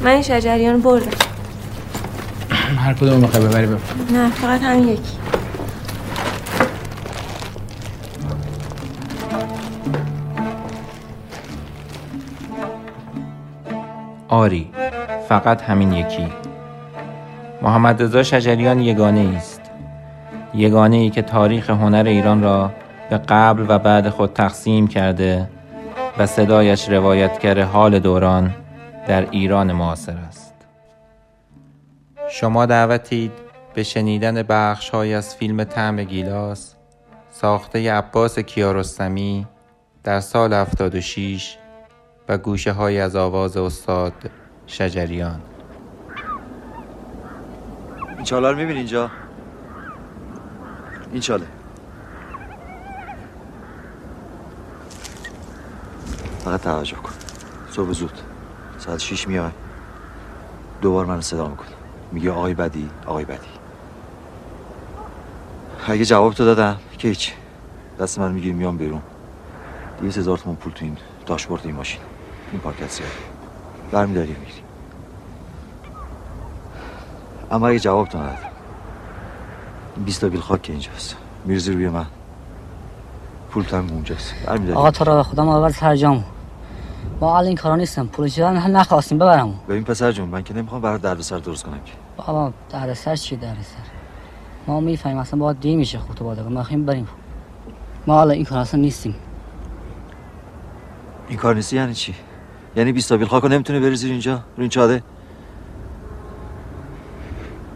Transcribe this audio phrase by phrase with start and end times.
[0.00, 1.10] من این شجریان بردم.
[2.78, 3.78] هر کدوم می‌خوای ببری ببر
[4.12, 5.18] نه فقط همین یکی.
[14.28, 14.70] آری
[15.28, 16.26] فقط همین یکی.
[17.62, 19.60] محمد رضا شجریان یگانه است
[20.54, 22.70] یگانه ای که تاریخ هنر ایران را
[23.10, 25.48] به قبل و بعد خود تقسیم کرده
[26.18, 28.54] و صدایش روایتگر حال دوران
[29.08, 30.54] در ایران معاصر است.
[32.30, 33.32] شما دعوتید
[33.74, 36.74] به شنیدن بخش های از فیلم تعم گیلاس
[37.30, 39.46] ساخته عباس کیارستمی
[40.04, 41.56] در سال 76
[42.28, 44.12] و گوشه های از آواز استاد
[44.66, 45.40] شجریان.
[48.16, 49.10] این چاله رو می‌بینی اینجا؟
[51.12, 51.46] این چاله
[56.38, 57.12] فقط توجه کن.
[57.70, 58.27] صبح زود.
[58.88, 59.50] ساعت شیش میای.
[60.80, 61.68] دوبار من صدا می‌کنه
[62.12, 63.48] میگه آقای بدی آقای بدی.
[65.86, 67.32] اگه جواب تو دادم که هیچ.
[68.00, 69.02] دست من می‌گیری میام بیرون.
[70.00, 72.00] دیویس هزار تومن پول تو این داشبورد این ماشین.
[72.52, 73.10] این پاکت زیاد
[73.90, 74.62] برمیداری میری
[77.50, 78.38] اما اگه جواب تو ندادم.
[79.96, 81.16] این بیست بیل خاک که اینجاست.
[81.44, 82.06] میرزی روی من.
[83.50, 84.34] پول تم اونجاست.
[84.46, 84.78] برمیداری.
[84.78, 86.24] آقا تو را به خودم اول سرجام.
[87.20, 88.06] ما حال این کارا نیستم.
[88.06, 89.54] پول چیزا نخواستیم ببرم.
[89.68, 91.92] ببین پسر جون من که نمی‌خوام برات دردسر درست کنم که.
[92.16, 93.76] بابا دردسر چی دردسر؟
[94.66, 97.08] ما می‌فهمیم اصلا باید دی میشه خود باید ما خیم بریم.
[98.06, 99.14] ما حالا این کار اصلا نیستیم.
[101.28, 102.14] این کار نیستی یعنی چی؟
[102.76, 105.02] یعنی 20 بیل خاکو نمی‌تونه بریزی اینجا رو این چاده؟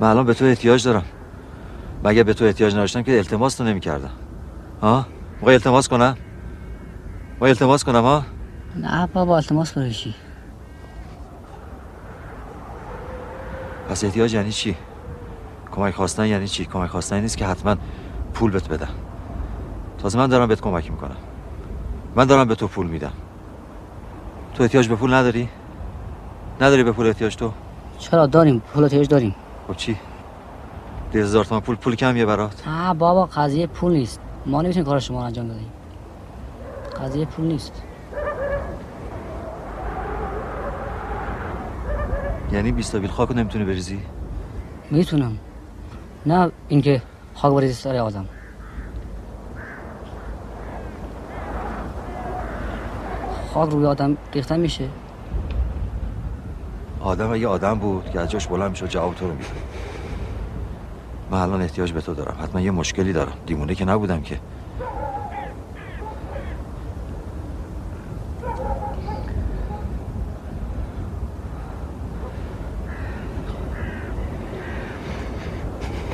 [0.00, 1.04] من الان به تو احتیاج دارم.
[2.04, 4.10] مگه به تو احتیاج نداشتم که التماس تو نمی‌کردم.
[4.82, 5.06] ها؟
[5.40, 6.16] موقع التماس کنم؟
[7.40, 8.22] ما التماس کنم ها؟
[8.78, 10.14] نه بابا التماس برشی
[13.88, 14.76] پس احتیاج یعنی چی؟
[15.72, 17.76] کمک خواستن یعنی چی؟ کمک خواستن نیست که حتما
[18.34, 18.88] پول بهت بدم
[19.98, 21.16] تازه من دارم بهت کمک می‌کنم.
[22.14, 23.12] من دارم به تو پول میدم.
[24.54, 25.48] تو احتیاج به پول نداری؟
[26.60, 27.52] نداری به پول احتیاج تو؟
[27.98, 28.58] چرا؟ داریم.
[28.58, 29.34] پول احتیاج داریم.
[29.68, 29.96] خب چی؟
[31.12, 34.20] ده هزار تومن پول پول کمیه برات؟ نه بابا قضیه پول نیست.
[34.46, 35.72] ما نمی‌تونیم کار شما انجام بدیم.
[37.04, 37.82] قضیه پول نیست.
[42.52, 44.00] یعنی 20 بیل خاکو نمی‌تونی بریزی؟
[44.90, 45.38] می‌تونم.
[46.26, 47.02] نه اینکه
[47.34, 48.24] خاک بریزی سر آدم.
[53.54, 54.88] خاک روی آدم ریختن میشه.
[57.00, 59.46] آدم اگه آدم بود که از جاش بلند میشه جواب تو رو میده
[61.30, 62.36] من الان احتیاج به تو دارم.
[62.42, 63.32] حتما یه مشکلی دارم.
[63.46, 64.38] دیمونه که نبودم که.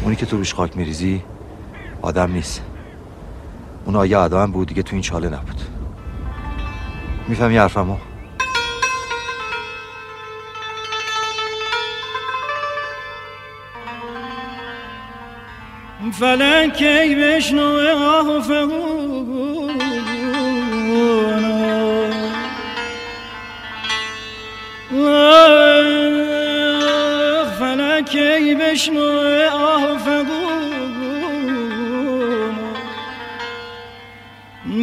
[0.05, 1.23] اونی که تو روش خاک میریزی
[2.03, 2.63] آدم نیست.
[3.85, 5.61] اون آیه آدم بود دیگه تو این چاله نبود.
[7.29, 7.97] می‌فهمی حرفمو؟
[16.13, 17.63] فلکی بشنو
[17.97, 18.41] آه
[28.15, 29.09] فغون فلکی بشنو
[29.53, 30.55] آه فغون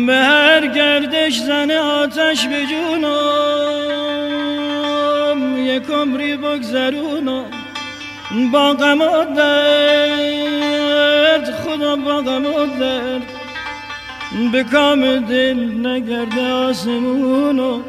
[0.06, 3.08] به هر گردش زن آتش به جونم
[5.58, 7.46] یک عمری بگذرونم
[8.52, 10.32] با غم و درد
[11.52, 13.22] خدا با غم و درد.
[14.52, 17.82] به کام دل نگرده آسمون و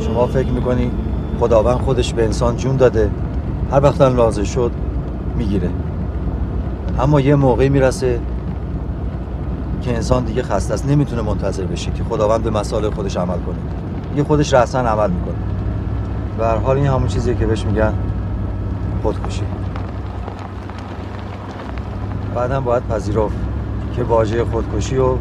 [0.00, 0.90] شما فکر می‌کنی
[1.40, 3.10] خداوند خودش به انسان جون داده
[3.70, 4.70] هر وقت هم لازم شد
[5.36, 5.70] می‌گیره.
[7.00, 8.20] اما یه موقعی می‌رسه
[9.82, 13.56] که انسان دیگه خسته است نمی‌تونه منتظر بشه که خداوند به مسائل خودش عمل کنه.
[14.10, 15.34] دیگه خودش رأسا عمل می‌کنه.
[16.38, 17.92] و هر حال این همون چیزیه که بهش میگن
[19.02, 19.42] خودکشی.
[22.34, 23.36] بعدم باید پذیرفت
[23.96, 25.18] که واژه خودکشی رو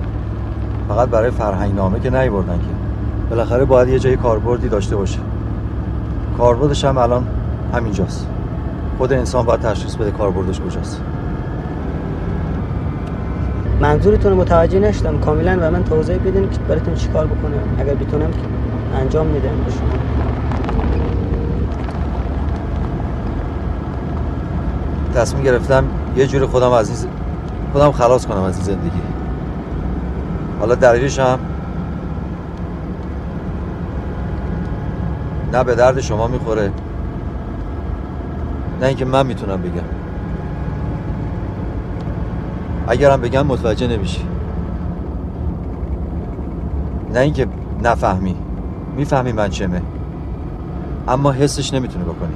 [0.87, 2.65] فقط برای فرهنگ نامه که نیوردن که.
[3.29, 5.19] بالاخره باید یه جای کاربردی داشته باشه.
[6.37, 7.27] کاربردش هم الان
[7.73, 8.27] همینجاست.
[8.97, 11.01] خود انسان باید تشخیص بده کاربردش کجاست.
[13.81, 15.19] منظورتون رو متوجه نشدم.
[15.19, 17.79] کاملا و من توضیح بدین که براتون چیکار بکنم.
[17.79, 18.38] اگر بتونم که
[18.99, 19.89] انجام میدم به شما.
[25.15, 25.83] تصمیم گرفتم
[26.15, 27.07] یه جور خودم عزیز
[27.73, 29.14] خودم خلاص کنم از این زندگی.
[30.59, 31.39] حالا دلیلش هم
[35.53, 36.71] نه به درد شما می‌خوره
[38.81, 39.83] نه اینکه من می‌تونم بگم.
[42.87, 44.21] اگرم بگم متوجه نمیشی.
[47.13, 47.47] نه اینکه
[47.83, 48.35] نفهمی
[48.97, 49.81] می‌فهمی من چمه
[51.07, 52.35] اما حسش نمی‌تونی بکنی.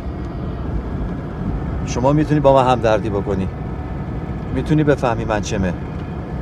[1.86, 3.48] شما می‌تونی با من همدردی بکنی
[4.56, 5.74] می‌تونی بفهمی من چمه.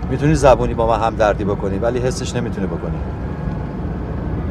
[0.10, 2.98] می‌تونی زبونی با من همدردی بکنی ولی حسش نمی‌تونی بکنی.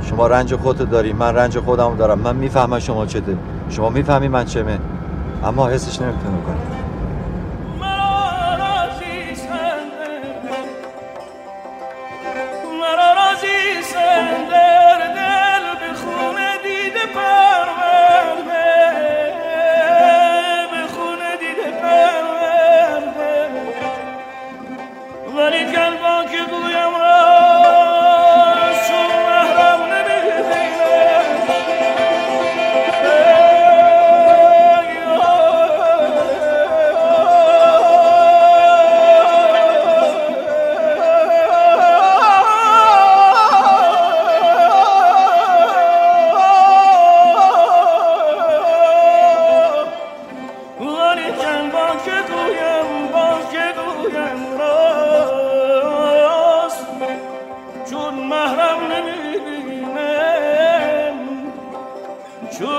[0.02, 2.18] شما رنج خودت داری من رنج خودم دارم.
[2.18, 3.36] من می‌فهمم شما چته.
[3.68, 4.78] شما می‌فهمی من چمه
[5.44, 6.85] اما حسش نمی‌تونی بکنی.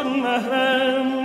[0.07, 1.17] چون محرم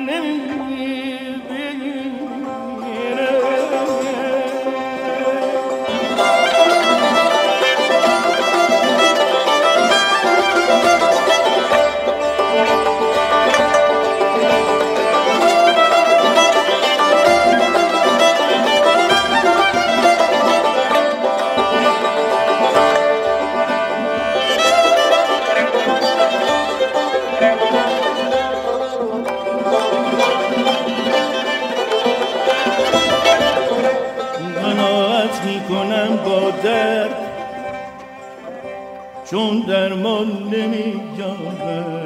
[39.69, 42.03] درمان نمییابم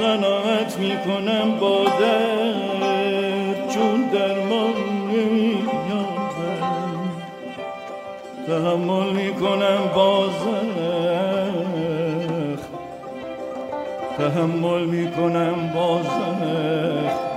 [0.00, 4.74] قناعت می‌کنم با درد چون درمان
[5.12, 5.72] نمییابم.
[8.46, 10.62] تحمل می‌کنم با زخم.
[14.18, 17.31] تحمل می‌کنم با زخم.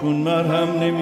[0.00, 0.94] چون مرهم دل،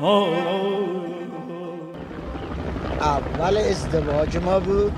[0.00, 0.22] ای
[3.00, 4.92] اول ازدواج ما بود.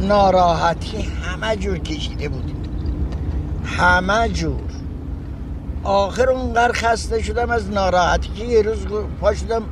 [0.00, 2.56] ناراحتی همه جور کشیده بودیم
[3.64, 4.60] همه جور.
[5.84, 8.86] آخر اونقدر خسته شدم از ناراحتی که یه روز
[9.20, 9.62] پا شدم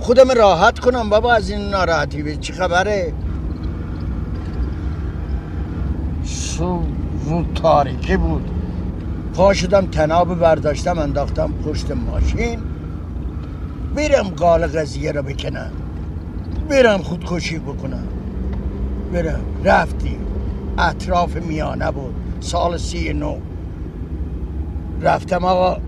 [0.00, 2.22] خودم راحت کنم بابا از این ناراحتی.
[2.22, 3.12] به چی خبره؟
[6.24, 6.82] سو
[7.24, 8.50] رو تاریکی بود.
[9.34, 12.60] پا شدم تناب برداشتم انداختم پشت ماشین.
[13.96, 15.70] برم قال قضیه رو بکنم.
[16.68, 18.08] برم خودکشی بکنم.
[19.12, 20.26] برم رفتیم
[20.78, 22.14] اطراف میانه بود.
[22.40, 23.38] سال سی نو.
[25.00, 25.80] رفتم آقا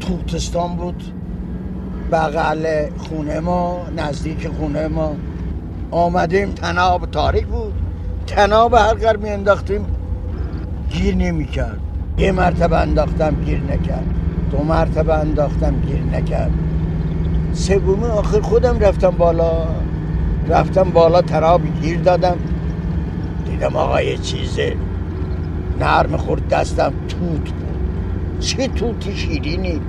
[0.00, 1.21] توتستان بود.
[2.12, 5.16] بغل خونه ما نزدیک خونه ما.
[5.90, 7.72] آمدیم تناب تاریک بود.
[8.26, 9.86] تناب هر قر می انداختیم
[10.90, 11.80] گیر نمی کرد.
[12.18, 14.06] یه مرتبه انداختم گیر نکرد.
[14.50, 16.50] دو مرتبه انداختم گیر نکرد.
[17.52, 19.68] سومی آخر خودم رفتم بالا.
[20.48, 22.36] رفتم بالا ترابی گیر دادم.
[23.44, 24.76] دیدم آقا یه چیزه
[25.80, 27.76] نرم خورد دستم توت بود.
[28.40, 29.80] چه توتی شیرینی.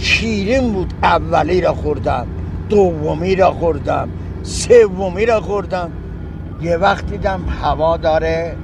[0.00, 2.26] شیرین بود اولی را خوردم
[2.68, 4.08] دومی را خوردم
[4.42, 5.90] سومی را خوردم.
[6.60, 8.56] یه وقت دیدم هوا داره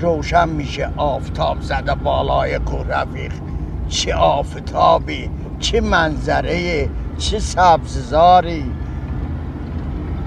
[0.00, 3.32] روشن میشه آفتاب زده بالای کوه رفیق.
[3.88, 6.88] چه آفتابی چه منظره
[7.18, 8.64] چه سبززاری.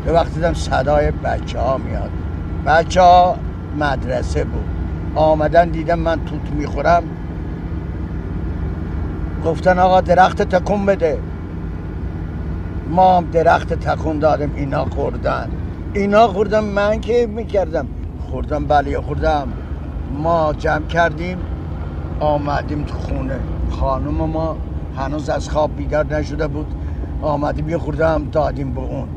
[0.05, 2.11] به وقت دیدم صدای بچه ها میاد.
[2.65, 3.35] بچه ها
[3.79, 4.65] مدرسه بود.
[5.15, 7.03] آمدن دیدم من توت می‌خورم.
[9.45, 11.19] گفتن آقا درخت تکون بده.
[12.89, 15.49] ما هم درخت تکون دادیم اینا خوردن.
[15.93, 17.87] اینا خوردم من که می‌کردم؟
[18.31, 19.47] خوردم بله خوردم.
[20.17, 21.37] ما جمع کردیم
[22.19, 23.39] آمدیم تو خونه.
[23.69, 24.57] خانم ما
[24.97, 26.67] هنوز از خواب بیدار نشده بود.
[27.21, 29.07] آمدیم یه خورده هم دادیم به اون.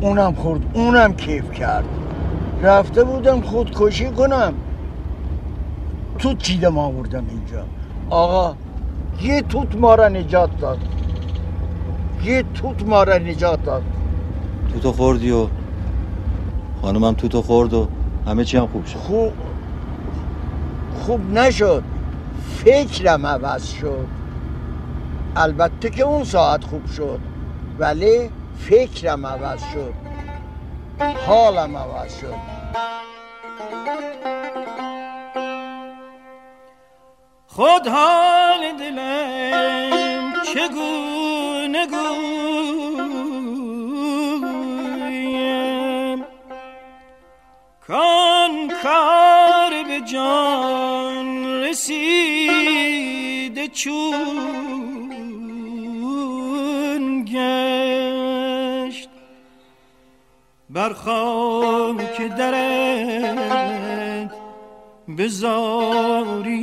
[0.00, 1.84] اونم خورد اونم کیف کرد.
[2.62, 4.52] رفته بودم خودکشی کنم.
[6.18, 7.64] توت چیدم آوردم اینجا؟
[8.10, 8.54] آقا
[9.22, 10.78] یه توت ما را نجات داد
[12.24, 13.82] یه توت ما را نجات داد
[14.72, 15.46] تو تو خوردی و
[16.82, 17.88] خانمم تو تو خورد و
[18.26, 19.32] همه چی هم خوب شد خوب
[20.94, 21.82] خوب نشد
[22.64, 24.06] فکرم عوض شد
[25.36, 27.20] البته که اون ساعت خوب شد
[27.78, 29.94] ولی فکرم عوض شد
[31.26, 32.34] حالم عوض شد
[37.52, 42.20] خود حال دلم چگونه گویم؟
[47.86, 52.88] کان کار به جان رسیده
[53.68, 54.10] چون
[57.24, 59.08] گشت.
[60.70, 64.30] بر خاک درت
[65.08, 66.60] به زاری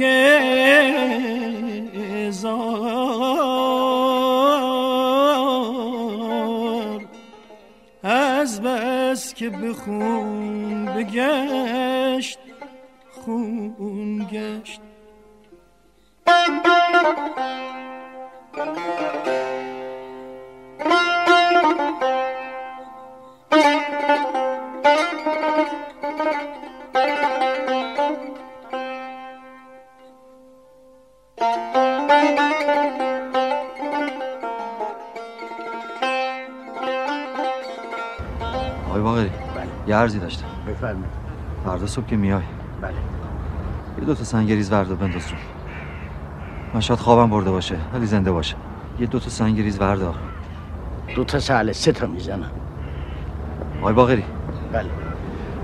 [9.50, 12.40] که به خون بگشت
[13.12, 14.82] خون گشت.
[39.98, 40.46] یه عرضی داشتم.
[40.68, 41.10] بفرمایید.
[41.66, 42.42] فردا صبح که میای.
[42.82, 42.92] بله.
[44.00, 45.38] یه دو تا سنگریز وردا بنداز رو
[46.74, 48.56] من شاید خوابم برده باشه ولی زنده باشه.
[49.00, 50.14] یه دو تا سنگریز وردا.
[51.16, 52.52] دو تا ساله سه تا می‌زنم.
[53.82, 54.24] آقای باقری.
[54.74, 54.90] بله.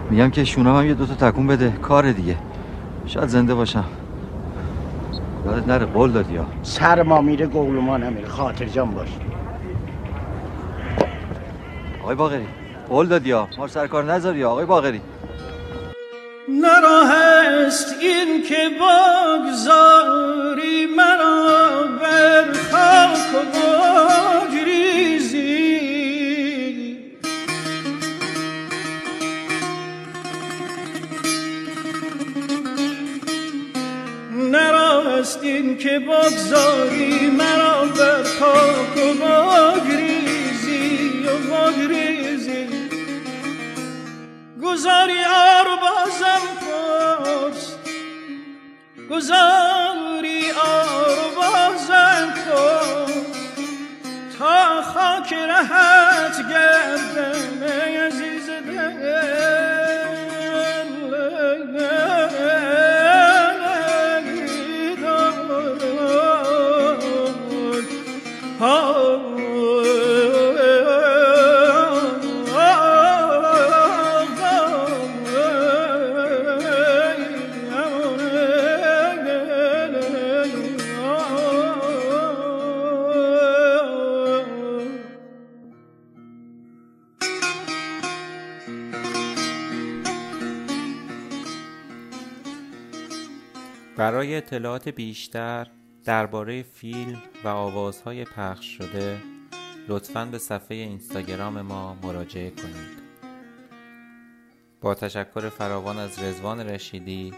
[0.09, 1.71] میگم که شونم هم یه دو تا تکون بده.
[1.71, 2.37] کار دیگه.
[3.05, 3.85] شاید زنده باشم.
[5.45, 6.45] یادت نره قول دادی ها.
[6.63, 9.09] سر ما میره گول ما نمیره خاطر جان باش.
[12.01, 12.47] آقای باقری.
[12.89, 13.49] قول دادی ها.
[13.57, 15.01] ما سر کار نذاری آقای باقری.
[16.49, 22.45] نراه است این که بگذاری مرا بر
[94.03, 95.67] برای اطلاعات بیشتر
[96.05, 99.17] درباره فیلم و آوازهای پخش شده
[99.87, 103.03] لطفاً به صفحه اینستاگرام ما مراجعه کنید.
[104.81, 107.33] با تشکر فراوان از رزوان رشیدی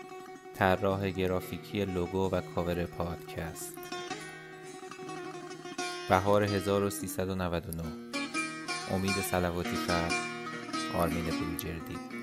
[0.56, 3.78] طراح گرافیکی لوگو و کاور پادکست.
[6.10, 7.84] بهار 1399
[8.92, 10.14] امید سلواتی فرد
[10.98, 12.15] آرمین بروجردی